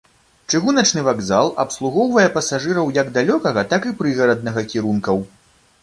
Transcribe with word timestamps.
Чыгуначны 0.51 1.03
вакзал 1.07 1.51
абслугоўвае 1.65 2.25
пасажыраў 2.39 2.87
як 2.99 3.13
далёкага, 3.21 3.61
так 3.75 3.81
і 3.91 3.97
прыгараднага 4.01 4.61
кірункаў. 4.75 5.17